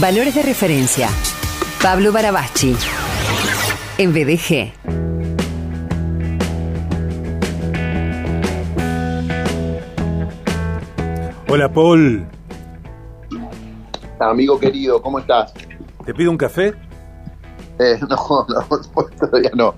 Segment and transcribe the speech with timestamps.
[0.00, 1.08] Valores de referencia.
[1.82, 2.76] Pablo Barabachi.
[3.98, 4.72] En BDG.
[11.48, 12.26] Hola Paul,
[14.18, 15.52] Amigo querido, ¿cómo estás?
[16.04, 16.74] ¿te pido un café?
[17.78, 19.74] Eh, no, no, todavía no.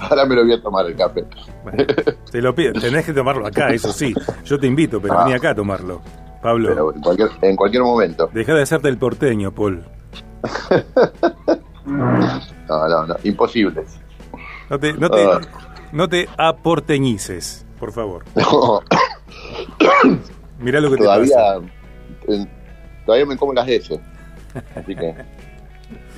[0.00, 1.24] Ahora me lo voy a tomar el café.
[1.64, 1.84] Bueno,
[2.30, 4.14] te lo pido, tenés que tomarlo acá, eso sí.
[4.44, 5.24] Yo te invito, pero Ah.
[5.24, 6.02] vení acá a tomarlo.
[6.42, 8.30] Pablo, Pero en cualquier, en cualquier momento.
[8.32, 9.84] deja de hacerte el porteño, Paul.
[11.86, 13.82] No, no, no, imposible.
[14.68, 15.40] No te, no te, Ah.
[15.92, 18.24] no te aporteñices, por favor.
[18.36, 18.80] No,
[20.58, 21.60] Mirá lo que te todavía, pasa.
[22.28, 22.46] eh,
[23.06, 23.98] todavía me como las S.
[24.74, 25.14] Así que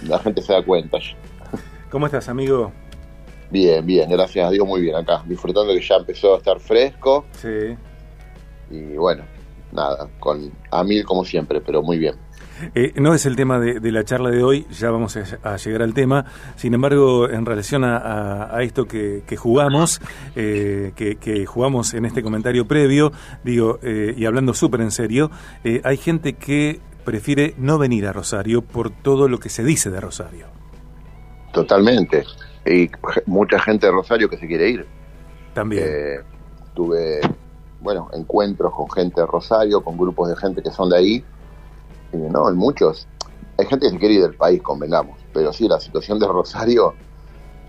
[0.06, 0.98] la gente se da cuenta.
[1.90, 2.72] ¿Cómo estás, amigo?
[3.50, 5.22] Bien, bien, gracias a Dios, muy bien acá.
[5.26, 7.76] Disfrutando que ya empezó a estar fresco Sí.
[8.70, 9.24] y bueno,
[9.72, 12.14] nada, con a mil como siempre, pero muy bien.
[12.74, 15.56] Eh, no es el tema de, de la charla de hoy, ya vamos a, a
[15.56, 16.26] llegar al tema.
[16.56, 20.00] Sin embargo, en relación a, a- a esto que, que jugamos,
[20.36, 23.12] eh, que, que jugamos en este comentario previo,
[23.44, 25.30] digo, eh, y hablando súper en serio,
[25.64, 29.88] eh, hay gente que prefiere no venir a Rosario por todo lo que se dice
[29.90, 30.46] de Rosario.
[31.52, 32.24] Totalmente.
[32.66, 32.90] Y
[33.26, 34.86] mucha gente de Rosario que se quiere ir.
[35.54, 35.84] También.
[36.74, 37.20] Tuve,
[37.80, 41.24] bueno, encuentros con gente de Rosario, con grupos de gente que son de ahí.
[42.12, 43.06] Y no, hay muchos.
[43.58, 45.18] Hay gente que se quiere ir del país, convengamos.
[45.32, 46.94] Pero sí, la situación de Rosario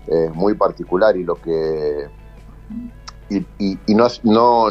[0.06, 2.08] es muy particular y lo que.
[3.28, 4.68] Y, y, no, no.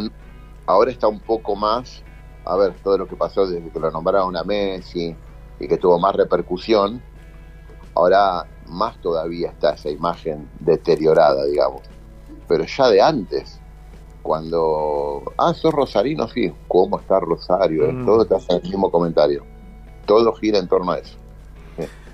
[0.66, 2.04] Ahora está un poco más.
[2.46, 5.16] A ver, todo lo que pasó desde que lo nombraron a Messi
[5.60, 7.02] y que tuvo más repercusión.
[7.96, 11.82] Ahora más todavía está esa imagen deteriorada, digamos
[12.52, 13.61] pero ya de antes,
[14.22, 17.92] cuando, ah, sos rosarino, sí, ¿cómo está Rosario?
[17.92, 18.06] Mm.
[18.06, 19.44] Todo te hace el mismo comentario.
[20.06, 21.18] Todo gira en torno a eso.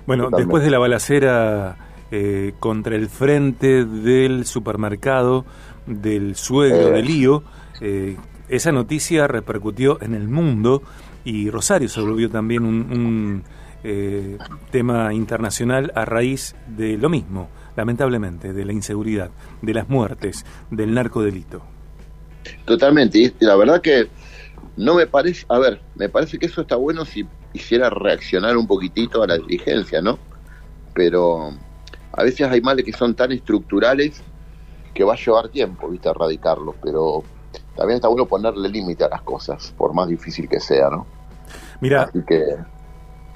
[0.06, 0.36] Bueno, Totalmente.
[0.46, 1.76] después de la balacera
[2.10, 5.44] eh, contra el frente del supermercado
[5.86, 6.92] del suegro Eh.
[6.92, 7.42] de Lío,
[7.80, 8.16] eh,
[8.48, 10.82] esa noticia repercutió en el mundo
[11.24, 13.44] y Rosario se volvió también un, un,
[13.84, 14.38] eh,
[14.70, 20.94] tema internacional a raíz de lo mismo, lamentablemente, de la inseguridad, de las muertes, del
[20.94, 21.62] narcodelito.
[22.64, 24.08] Totalmente, y la verdad que
[24.76, 28.66] no me parece, a ver, me parece que eso está bueno si hiciera reaccionar un
[28.66, 30.18] poquitito a la dirigencia, ¿no?
[30.94, 31.52] Pero
[32.12, 34.22] a veces hay males que son tan estructurales
[34.94, 36.08] que va a llevar tiempo, ¿viste?
[36.08, 37.22] Erradicarlos, pero
[37.76, 41.06] también está bueno ponerle límite a las cosas, por más difícil que sea, ¿no?
[41.80, 42.44] Mira, Así que,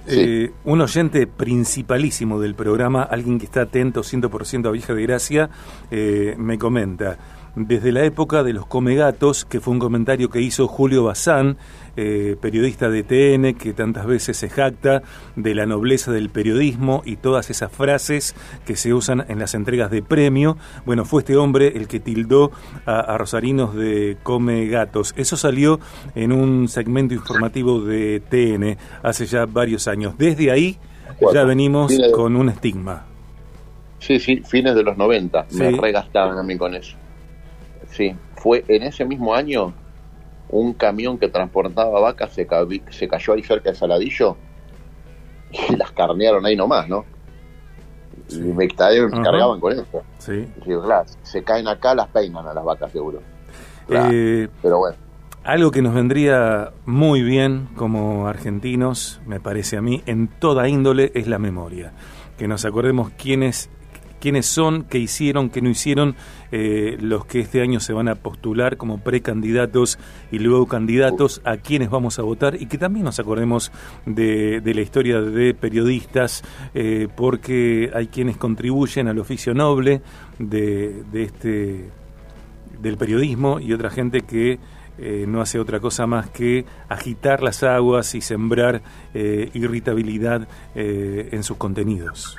[0.07, 0.21] sí.
[0.21, 5.51] Eh, un oyente principalísimo del programa, alguien que está atento 100% a Vieja de Gracia,
[5.91, 7.19] eh, me comenta,
[7.55, 11.59] desde la época de los Comegatos, que fue un comentario que hizo Julio Bazán,
[11.97, 15.03] eh, periodista de TN, que tantas veces se jacta
[15.37, 19.91] de la nobleza del periodismo y todas esas frases que se usan en las entregas
[19.91, 20.57] de premio.
[20.87, 22.51] Bueno, fue este hombre el que tildó
[22.87, 25.13] a, a Rosarinos de Come Gatos.
[25.17, 25.81] Eso salió
[26.15, 30.15] en un segmento informativo de TN hace ya varios años.
[30.17, 30.79] Desde ahí
[31.33, 33.07] ya venimos con un estigma.
[33.99, 35.47] Sí, sí, fines de los 90.
[35.53, 36.97] Me regastaban a mí con eso.
[37.93, 39.73] Sí, fue en ese mismo año
[40.49, 42.47] un camión que transportaba vacas se,
[42.91, 44.37] se cayó ahí cerca de Saladillo
[45.51, 47.05] y las carnearon ahí nomás, ¿no?
[48.29, 48.39] Sí.
[48.39, 50.03] Y me, cargaban- con eso.
[50.19, 50.47] ¿sí?
[50.65, 53.21] Y digo, claro, se caen acá, las peinan a las vacas seguro.
[53.87, 54.11] Claro.
[54.13, 54.97] Eh, Pero bueno,
[55.45, 61.11] Algo que nos vendría muy bien como argentinos, me parece a mí, en toda índole,
[61.15, 61.93] es la memoria.
[62.39, 63.69] Que nos acordemos quiénes,
[64.23, 66.15] quiénes son, qué hicieron, qué no hicieron
[66.53, 69.99] eh, los que este año se van a postular como precandidatos
[70.31, 73.73] y luego candidatos a quienes vamos a votar y que también nos acordemos
[74.07, 80.03] de, la historia de periodistas, eh, porque hay quienes contribuyen al oficio noble
[80.39, 81.91] de, este
[82.81, 84.61] del periodismo y otra gente que
[84.99, 88.83] eh, no hace otra cosa más que agitar las aguas y sembrar
[89.15, 90.47] irritabilidad
[90.77, 92.37] en sus contenidos.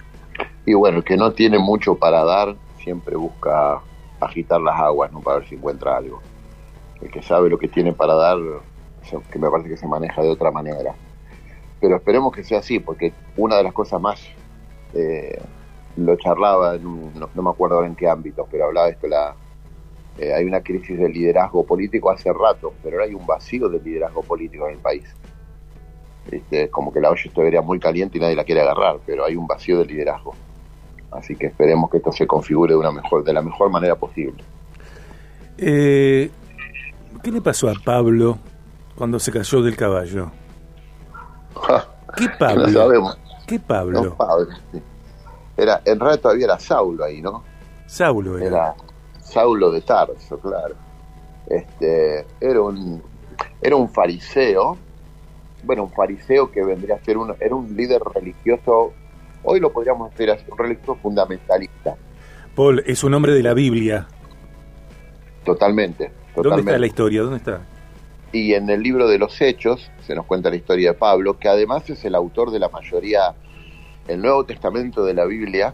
[0.66, 3.82] Y bueno, el que no tiene mucho para dar siempre busca
[4.20, 5.20] agitar las aguas, ¿no?
[5.22, 6.22] Para ver si encuentra algo.
[7.02, 8.38] El que sabe lo que tiene para dar,
[9.32, 10.96] que me parece que se maneja de otra manera.
[11.82, 14.22] Pero esperemos que sea así, porque una de las cosas más,
[14.94, 15.38] eh,
[15.98, 18.94] lo charlaba, en un- no, no me acuerdo ahora en qué ámbito, pero hablaba de
[18.94, 19.36] esto, la,
[20.18, 23.80] eh, hay una crisis de liderazgo político hace rato, pero ahora hay un vacío de
[23.80, 25.04] liderazgo político en el país.
[26.32, 29.36] Este, como que la olla estaría muy caliente y nadie la quiere agarrar, pero hay
[29.36, 30.34] un vacío de liderazgo.
[31.16, 34.44] Así que esperemos que esto se configure de una mejor, de la mejor manera posible.
[35.58, 36.32] Eh,
[37.22, 38.38] ¿Qué le pasó a Pablo
[38.96, 40.32] cuando se cayó del caballo?
[42.18, 42.68] ¿Qué Pablo?
[42.68, 43.18] No sabemos.
[43.48, 44.04] ¿Qué Pablo?
[44.04, 44.48] No, Pablo.
[44.72, 44.82] sí.
[45.56, 47.44] Era, en realidad todavía era Saulo ahí, ¿no?
[47.86, 48.48] Saulo era.
[48.48, 48.76] Era
[49.20, 50.76] Saulo de Tarso, claro.
[51.48, 53.02] Este, era un,
[53.62, 54.78] era un fariseo,
[55.64, 58.94] bueno, un fariseo que vendría a ser un, era un líder religioso,
[59.44, 61.96] hoy lo podríamos así, un religioso fundamentalista,
[62.56, 64.08] Paul, es un hombre de la Biblia.
[65.44, 67.22] totalmente, ¿Dónde está la historia?
[67.22, 67.62] ¿Dónde está?
[68.32, 71.48] Y en el libro de los Hechos se nos cuenta la historia de Pablo, que
[71.50, 73.36] además es el autor de la mayoría,
[74.08, 75.74] el Nuevo Testamento de la Biblia,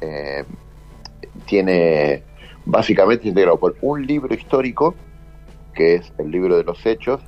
[0.00, 0.44] eh,
[1.46, 2.24] tiene
[2.64, 4.94] básicamente integrado por un libro histórico,
[5.74, 7.20] que es el libro de los Hechos,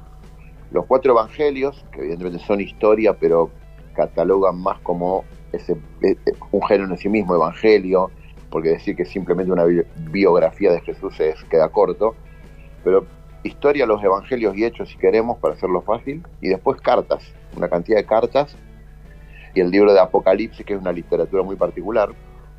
[0.71, 3.51] los cuatro evangelios, que evidentemente son historia, pero
[3.95, 5.25] catalogan más como
[5.57, 6.17] ese, eh,
[6.51, 8.11] un género en sí mismo, evangelio,
[8.51, 12.15] porque decir que simplemente una bi- biografía de Jesús es, queda corto,
[12.83, 13.07] pero
[13.43, 17.25] historia, los evangelios y hechos si queremos, para hacerlo fácil, y después cartas,
[17.57, 18.57] una cantidad de cartas,
[19.55, 22.11] y el libro de Apocalipsis, que es una literatura muy particular,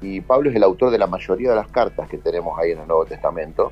[0.01, 2.79] y Pablo es el autor de la mayoría de las cartas que tenemos ahí en
[2.79, 3.71] el Nuevo Testamento,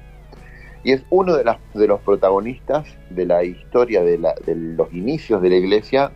[0.84, 4.92] y es uno de, las, de los protagonistas de la historia de, la- de los
[4.94, 6.12] inicios de la iglesia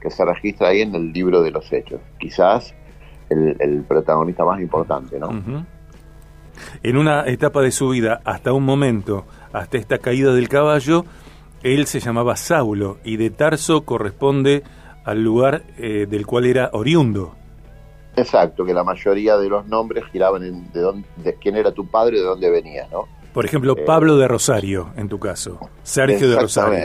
[0.00, 2.00] que se registra ahí en el libro de los hechos.
[2.18, 2.74] Quizás
[3.28, 5.28] el, el protagonista más importante, ¿no?
[6.82, 11.04] En una etapa de su vida, hasta un momento, hasta esta caída del caballo,
[11.62, 14.62] él se llamaba Saulo y de Tarso corresponde
[15.04, 17.34] al lugar eh, del cual era oriundo.
[18.16, 21.86] Exacto, que la mayoría de los nombres giraban en de, dónde, de quién era tu
[21.86, 23.06] padre y de dónde venías, ¿no?
[23.32, 25.60] Por ejemplo, Eh, Pablo de Rosario, en tu caso.
[25.82, 26.84] Sergio de Rosario.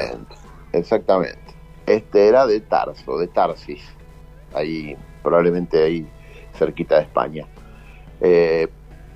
[0.71, 1.39] Exactamente.
[1.85, 3.83] Este era de Tarso, de Tarsis,
[4.53, 6.07] ahí, probablemente ahí
[6.53, 7.45] cerquita de España.
[8.21, 8.67] Eh,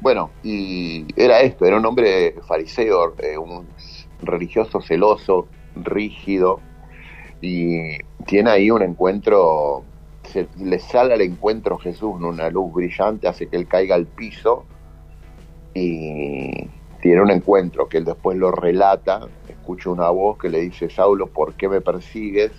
[0.02, 3.68] bueno, y era esto, era un hombre fariseo, eh, un
[4.22, 6.60] religioso celoso, rígido,
[7.42, 9.84] y tiene ahí un encuentro,
[10.24, 14.66] se, le sale al encuentro Jesús, una luz brillante, hace que él caiga al piso,
[15.74, 16.70] y
[17.02, 21.28] tiene un encuentro que él después lo relata, escucha una voz que le dice, Saulo,
[21.28, 22.52] ¿por qué me persigues?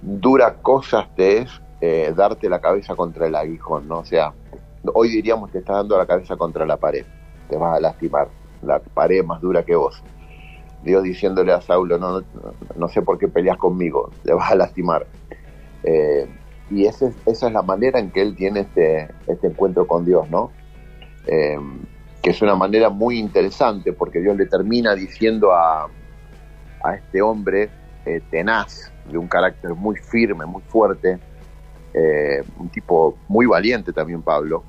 [0.00, 3.98] Dura cosas te es eh, darte la cabeza contra el aguijón, ¿no?
[3.98, 4.32] O sea,
[4.94, 7.04] hoy diríamos te estás dando la cabeza contra la pared,
[7.48, 8.28] te vas a lastimar,
[8.62, 10.02] la pared más dura que vos.
[10.82, 12.26] Dios diciéndole a Saulo, no, no,
[12.76, 15.06] no sé por qué peleas conmigo, te vas a lastimar.
[15.82, 16.26] Eh,
[16.70, 20.30] y ese, esa es la manera en que él tiene este, este encuentro con Dios,
[20.30, 20.50] ¿no?
[21.26, 21.58] Eh,
[22.26, 25.88] que es una manera muy interesante porque Dios le termina diciendo a,
[26.82, 27.70] a este hombre
[28.04, 31.20] eh, tenaz, de un carácter muy firme, muy fuerte,
[31.94, 34.64] eh, un tipo muy valiente también Pablo,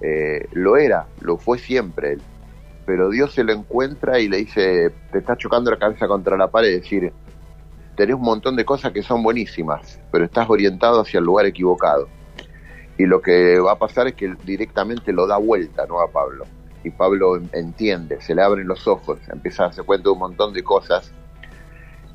[0.00, 2.16] eh, lo era, lo fue siempre
[2.86, 6.46] pero Dios se lo encuentra y le dice, te estás chocando la cabeza contra la
[6.46, 7.12] pared, es decir,
[7.96, 12.06] tenés un montón de cosas que son buenísimas, pero estás orientado hacia el lugar equivocado.
[12.98, 16.00] Y lo que va a pasar es que directamente lo da vuelta, ¿no?
[16.00, 16.44] A Pablo.
[16.84, 21.10] Y Pablo entiende, se le abren los ojos, empieza a cuenta un montón de cosas.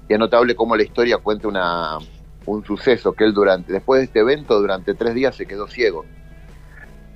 [0.07, 1.47] Y es notable cómo la historia cuenta
[2.45, 6.05] un suceso que él durante, después de este evento, durante tres días se quedó ciego.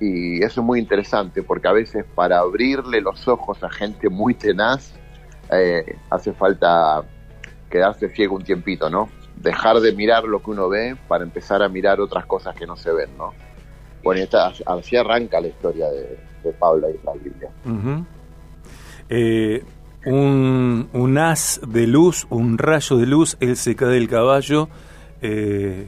[0.00, 4.34] Y eso es muy interesante porque a veces para abrirle los ojos a gente muy
[4.34, 4.92] tenaz
[5.50, 7.04] eh, hace falta
[7.70, 9.08] quedarse ciego un tiempito, ¿no?
[9.36, 12.76] Dejar de mirar lo que uno ve para empezar a mirar otras cosas que no
[12.76, 13.32] se ven, ¿no?
[14.02, 17.50] Bueno, esta, así arranca la historia de, de Pablo y la Biblia.
[19.08, 19.64] Eh,
[20.06, 24.68] un, un haz de luz, un rayo de luz, él se cae del caballo
[25.22, 25.86] eh,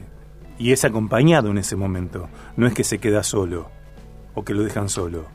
[0.57, 2.27] y es acompañado en ese momento.
[2.55, 3.69] No es que se queda solo
[4.33, 5.25] o que lo dejan solo.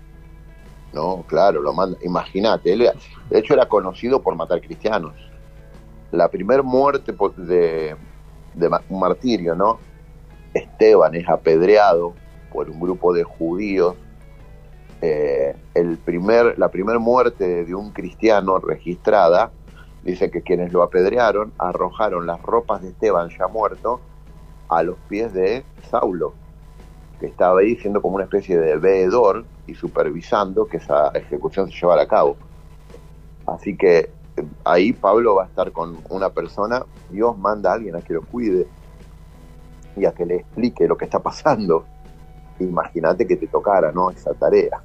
[0.92, 1.96] No, claro, lo manda.
[2.02, 2.88] Imagínate, él,
[3.30, 5.14] de hecho era conocido por matar cristianos.
[6.10, 7.96] La primer muerte de,
[8.54, 9.78] de un martirio, ¿no?
[10.52, 12.14] Esteban es apedreado
[12.52, 13.96] por un grupo de judíos.
[15.04, 19.50] Eh, el primer, la primera muerte de un cristiano registrada
[20.04, 24.00] dice que quienes lo apedrearon arrojaron las ropas de Esteban ya muerto
[24.68, 26.34] a los pies de Saulo,
[27.18, 31.80] que estaba ahí siendo como una especie de veedor y supervisando que esa ejecución se
[31.80, 32.36] llevara a cabo.
[33.48, 33.98] Así que
[34.36, 38.14] eh, ahí Pablo va a estar con una persona, Dios manda a alguien a que
[38.14, 38.68] lo cuide
[39.96, 41.86] y a que le explique lo que está pasando.
[42.60, 44.08] Imagínate que te tocara, ¿no?
[44.10, 44.80] Esa tarea.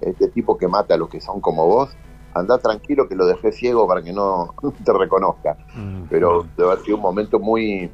[0.00, 1.90] Este tipo que mata a los que son como vos,
[2.34, 5.56] anda tranquilo que lo dejé ciego para que no te reconozca.
[5.74, 6.48] Mm, Pero mm.
[6.56, 7.90] debe haber sido un momento muy,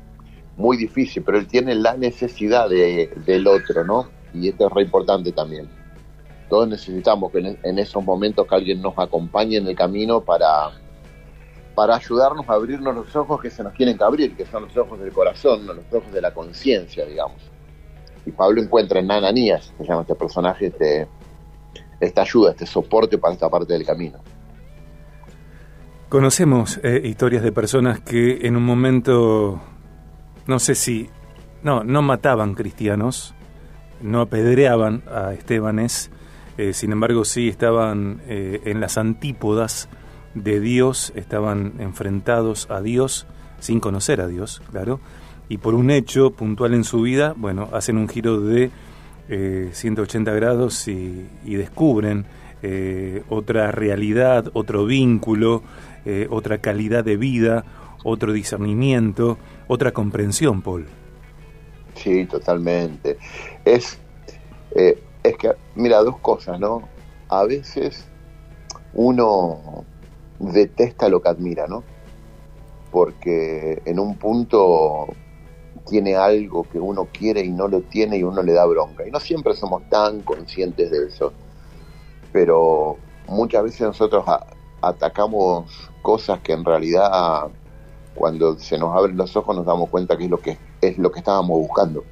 [0.56, 4.08] muy difícil, pero él tiene la necesidad de, del otro, ¿no?
[4.32, 5.68] Y esto es re importante también.
[6.48, 10.72] Todos necesitamos que en, en esos momentos que alguien nos acompañe en el camino para,
[11.74, 14.76] para ayudarnos a abrirnos los ojos que se nos tienen que abrir, que son los
[14.76, 17.38] ojos del corazón, los ojos de la conciencia, digamos.
[18.26, 21.08] Y Pablo encuentra en Ananías, que se llama este personaje, este,
[22.00, 24.18] esta ayuda, este soporte para esta parte del camino.
[26.08, 29.60] Conocemos eh, historias de personas que en un momento,
[30.46, 31.10] no sé si,
[31.62, 33.34] no, no mataban cristianos,
[34.00, 36.10] no apedreaban a Estebanes,
[36.56, 39.88] eh, sin embargo sí estaban eh, en las antípodas
[40.34, 43.26] de Dios, estaban enfrentados a Dios
[43.58, 45.00] sin conocer a Dios, claro,
[45.48, 48.70] y por un hecho puntual en su vida, bueno, hacen un giro de
[49.28, 52.26] 180 grados y, descubren
[53.28, 55.62] otra realidad, otro vínculo,
[56.06, 57.64] eh, otra calidad de vida,
[58.04, 59.38] otro discernimiento,
[59.68, 60.86] otra comprensión, Paul.
[61.94, 63.16] Sí, totalmente.
[63.64, 63.98] Es,
[64.74, 66.86] eh, es que, mira, dos cosas, ¿no?
[67.28, 68.04] A veces
[68.92, 69.84] uno
[70.38, 71.82] detesta lo que admira, ¿no?
[72.90, 75.06] Porque en un punto
[75.88, 79.06] tiene algo que uno quiere y no lo tiene y uno le da bronca.
[79.06, 81.32] Y no siempre somos tan conscientes de eso.
[82.32, 82.96] Pero
[83.28, 84.24] muchas veces nosotros
[84.80, 85.70] atacamos
[86.02, 87.48] cosas que en realidad
[88.14, 91.10] cuando se nos abren los ojos nos damos cuenta que es lo que es lo
[91.10, 92.04] que estábamos buscando.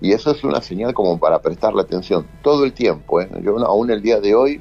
[0.00, 3.20] Y eso es una señal como para prestarle atención todo el tiempo.
[3.20, 3.28] ¿eh?
[3.42, 4.60] Yo aún el día de hoy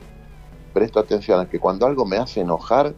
[0.73, 2.93] presto atención a que cuando algo me hace enojar,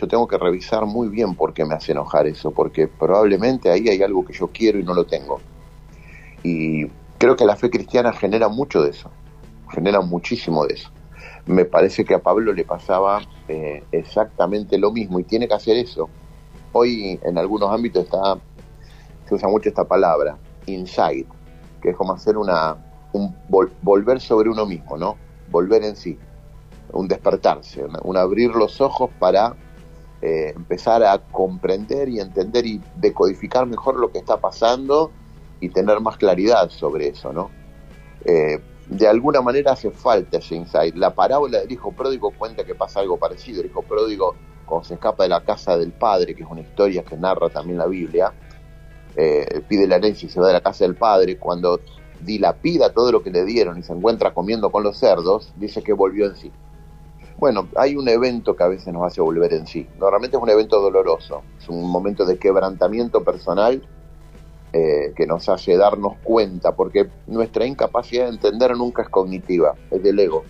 [0.00, 3.88] yo tengo que revisar muy bien por qué me hace enojar eso, porque probablemente ahí
[3.88, 5.40] hay algo que yo quiero y no lo tengo.
[6.42, 6.86] Y
[7.18, 9.10] creo que la fe cristiana genera mucho de eso,
[9.70, 10.90] genera muchísimo de eso
[11.48, 15.76] me parece que a Pablo le pasaba eh, exactamente lo mismo y tiene que hacer
[15.76, 16.08] eso.
[16.72, 18.38] Hoy en algunos ámbitos está,
[19.26, 20.36] se usa mucho esta palabra,
[20.66, 21.26] insight,
[21.80, 22.76] que es como hacer una,
[23.12, 25.16] un volver sobre uno mismo, ¿no?
[25.50, 26.18] Volver en sí,
[26.92, 29.56] un despertarse, un abrir los ojos para
[30.20, 35.12] eh, empezar a comprender y entender y decodificar mejor lo que está pasando
[35.60, 37.50] y tener más claridad sobre eso, ¿no?
[38.24, 40.96] Eh, de alguna manera hace falta ese insight.
[40.96, 43.60] La parábola del hijo pródigo cuenta que pasa algo parecido.
[43.60, 44.34] El hijo pródigo,
[44.66, 47.78] cuando se escapa de la casa del padre, que es una historia que narra también
[47.78, 48.32] la Biblia,
[49.14, 51.36] eh, pide la herencia y se va de la casa del padre.
[51.36, 51.80] Cuando
[52.20, 55.92] dilapida todo lo que le dieron y se encuentra comiendo con los cerdos, dice que
[55.92, 56.50] volvió en sí.
[57.38, 59.86] Bueno, hay un evento que a veces nos hace volver en sí.
[59.98, 63.80] Normalmente es un evento doloroso, es un momento de quebrantamiento personal
[64.72, 70.02] eh, que nos hace darnos cuenta, porque nuestra incapacidad de entender nunca es cognitiva, es
[70.02, 70.42] del ego.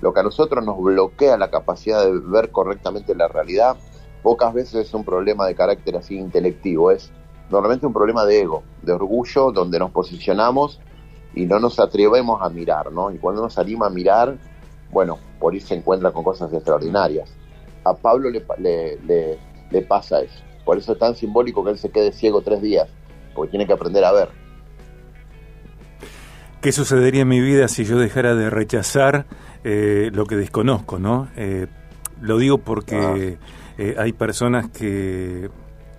[0.00, 3.76] Lo que a nosotros nos bloquea la capacidad de ver correctamente la realidad,
[4.22, 7.10] pocas veces es un problema de carácter así intelectivo, es
[7.50, 10.80] normalmente un problema de ego, de orgullo, donde nos posicionamos
[11.34, 13.10] y no nos atrevemos a mirar, ¿no?
[13.10, 14.38] Y cuando nos anima a mirar,
[14.90, 17.30] bueno, por ahí se encuentra con cosas extraordinarias.
[17.84, 19.38] A Pablo le, le,
[19.70, 20.42] le pasa eso.
[20.64, 22.88] Por eso es tan simbólico que él se quede ciego tres días
[23.34, 24.28] porque tiene que aprender a ver.
[26.60, 29.26] ¿Qué sucedería en mi vida si yo dejara de rechazar
[29.64, 31.28] eh, lo que desconozco, no?
[31.36, 31.68] Eh,
[32.20, 33.14] lo digo porque ah.
[33.78, 35.48] eh, hay personas que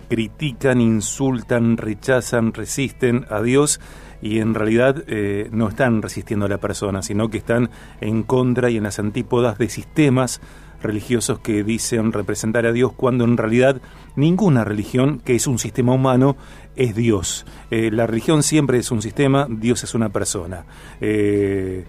[0.08, 3.80] critican, insultan, rechazan, resisten a Dios
[4.22, 5.04] y en realidad
[5.50, 9.58] no están resistiendo a la persona, sino que están en contra y en las antípodas
[9.58, 10.40] de sistemas
[10.82, 13.80] religiosos que dicen representar a Dios cuando en realidad
[14.16, 16.36] ninguna religión, que es un sistema humano,
[16.76, 17.46] es Dios.
[17.70, 20.64] Eh, la religión siempre es un sistema, Dios es una persona.
[21.00, 21.84] Eh,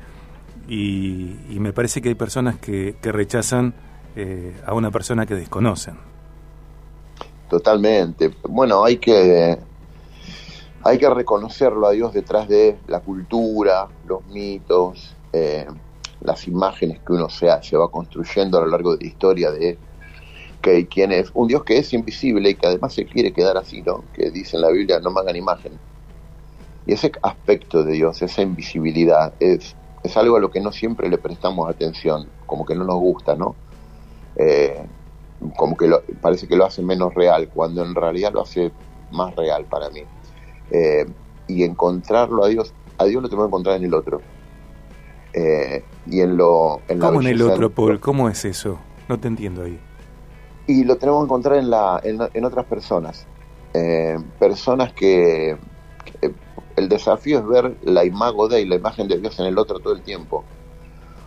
[0.67, 3.73] y, me parece que hay personas que, rechazan
[4.15, 5.95] eh, a una persona que desconocen.
[7.49, 8.33] Totalmente.
[8.49, 9.57] Bueno, hay que
[10.83, 15.15] hay que reconocerlo a Dios detrás de la cultura, los mitos,
[16.21, 19.77] las imágenes que uno se, va construyendo a lo largo de la historia de
[20.61, 23.81] que quién es un Dios que es invisible y que además se quiere quedar así,
[23.81, 24.03] ¿no?
[24.13, 25.73] Que dice en la Biblia, no me hagan imagen.
[26.85, 31.09] Y ese aspecto de Dios, esa invisibilidad, es, es algo a lo que no siempre
[31.09, 33.55] le prestamos atención, como que no nos gusta, ¿no?
[34.37, 34.85] Eh,
[35.57, 35.89] como que
[36.21, 38.71] parece que lo hace menos real, cuando en realidad lo hace
[39.11, 40.03] más real para mí.
[40.73, 41.05] Eh,
[41.47, 44.21] y encontrarlo a Dios, a Dios lo tengo que encontrar en el otro.
[45.33, 46.81] Eh, y en lo...
[46.87, 47.99] En ¿Cómo en el otro, Paul?
[47.99, 48.79] ¿Cómo es eso?
[49.07, 49.79] No te entiendo ahí.
[50.65, 53.27] Y lo tenemos que encontrar en, la, en, otras personas.
[53.73, 55.57] Eh, personas que,
[56.75, 59.79] El desafío es ver la imago de y la imagen de Dios en el otro
[59.79, 60.43] todo el tiempo.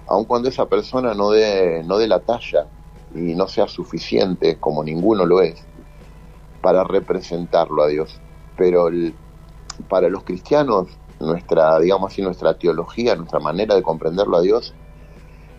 [0.09, 2.67] Aun cuando esa persona no dé, no dé la talla
[3.15, 5.63] y no sea suficiente, como ninguno lo es,
[6.63, 8.21] para representarlo a Dios.
[8.57, 8.89] Pero
[9.89, 10.89] para los cristianos
[11.21, 14.75] nuestra, digamos así, nuestra teología, nuestra manera de comprenderlo a Dios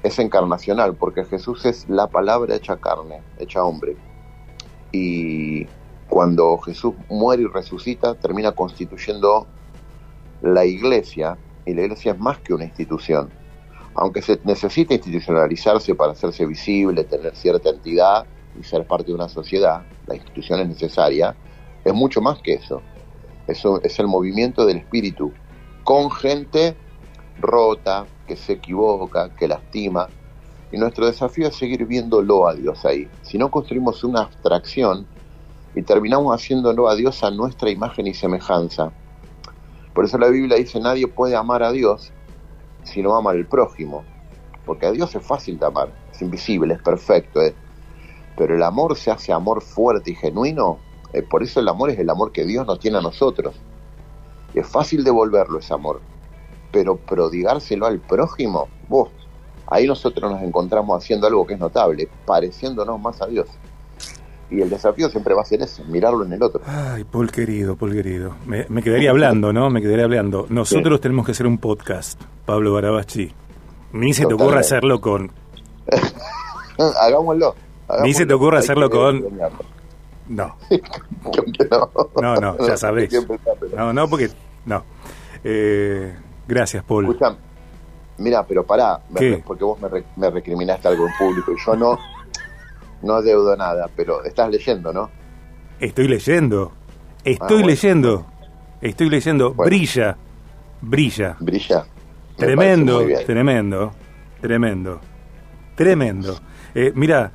[0.04, 3.98] es encarnacional, porque Jesús es la palabra hecha carne, hecha hombre.
[4.92, 5.68] y
[6.10, 9.46] cuando Jesús muere y resucita, termina constituyendo
[10.42, 13.30] la iglesia, y la iglesia es más que una institución.
[13.94, 18.26] Aunque se necesita institucionalizarse para hacerse visible, tener cierta entidad
[18.58, 21.36] y ser parte de una sociedad, la institución es necesaria,
[21.84, 22.82] es mucho más que eso.
[23.48, 25.32] Eso es el movimiento del espíritu
[25.84, 26.76] con gente
[27.40, 30.10] rota, que se equivoca, que lastima.
[30.72, 33.08] Y nuestro desafío es seguir viéndolo a Dios ahí.
[33.22, 35.08] Si no construimos una abstracción
[35.76, 38.92] y terminamos haciéndolo a Dios a nuestra imagen y semejanza.
[39.94, 42.12] Por eso la Biblia dice, nadie puede amar a Dios
[42.84, 44.04] si no ama al prójimo.
[44.66, 47.40] Porque a Dios es fácil de amar, es invisible, es perfecto.
[48.36, 50.80] Pero el amor se hace amor fuerte y genuino.
[51.14, 53.56] Eh, por eso el amor es el amor que Dios nos tiene a nosotros.
[54.54, 56.02] Es fácil devolverlo ese amor,
[56.72, 59.10] pero prodigárselo al prójimo, vos,
[59.68, 63.48] ahí nosotros nos encontramos haciendo algo que es notable, pareciéndonos más a Dios.
[64.50, 66.62] Y el desafío siempre va a ser ese, mirarlo en el otro.
[66.66, 68.36] Ay, Paul querido, Paul querido.
[68.46, 69.70] Me, quedaría hablando, ¿no?
[69.70, 70.46] Me quedaría hablando.
[70.50, 73.34] Nosotros tenemos que hacer un podcast, Pablo Barabachi.
[73.92, 75.32] Ni se te ocurra hacerlo con...
[77.02, 77.56] hagámoslo,
[78.04, 79.24] Ni se te ocurra hacerlo con...
[80.30, 80.56] No.
[82.22, 82.36] no.
[82.36, 83.12] No, ya sabés.
[83.76, 84.30] No, no, porque.
[84.66, 84.84] No.
[85.44, 86.16] Eh,
[86.48, 87.06] gracias, Paul.
[87.06, 87.36] Escucha,
[88.18, 89.00] mira, pero pará,
[89.46, 89.80] porque vos
[90.16, 91.98] me, recriminaste algo en público y yo no,
[93.02, 95.10] no deudo nada, pero estás leyendo, ¿no?
[95.80, 96.72] Estoy leyendo.
[97.24, 98.26] Estoy ah, leyendo.
[98.82, 99.54] Estoy leyendo.
[99.54, 100.18] Brilla.
[100.82, 101.36] Brilla.
[101.40, 101.86] Brilla.
[102.38, 103.92] Tremendo, tremendo,
[104.40, 105.02] tremendo,
[105.76, 106.38] tremendo.
[106.76, 107.32] Eh, mira,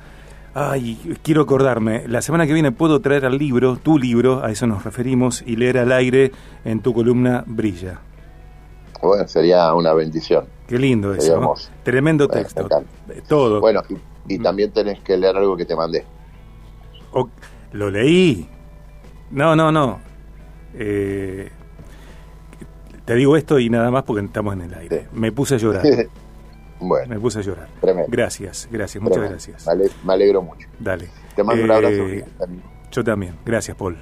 [0.55, 4.67] Ay, quiero acordarme, la semana que viene puedo traer al libro, tu libro, a eso
[4.67, 6.31] nos referimos, y leer al aire
[6.63, 7.99] en tu columna Brilla.
[9.01, 10.45] Bueno, sería una bendición.
[10.67, 11.55] Qué lindo eso.
[11.83, 12.67] Tremendo texto.
[13.27, 13.59] Todo.
[13.59, 13.81] Bueno,
[14.27, 16.05] y, también tenés que leer algo que te mandé.
[17.71, 18.47] lo leí.
[19.31, 19.99] No, no, no.
[20.75, 21.49] Eh,
[23.05, 25.07] te digo esto y nada más porque estamos en el aire.
[25.13, 25.83] Me puse a llorar.
[26.87, 27.15] Bueno.
[27.15, 27.67] Me puse a llorar.
[28.07, 29.67] Gracias, gracias, muchas gracias.
[30.03, 30.67] Me, alegro mucho.
[30.79, 31.09] Dale.
[31.35, 32.07] Te mando un abrazo.
[32.07, 32.25] Eh,
[32.91, 33.35] yo también.
[33.45, 33.97] Gracias, Paul.